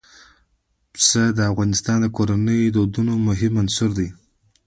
پسه 0.93 1.23
د 1.37 1.39
افغان 1.51 2.01
کورنیو 2.15 2.71
د 2.71 2.73
دودونو 2.75 3.13
مهم 3.27 3.53
عنصر 3.61 3.89
دی. 3.99 4.09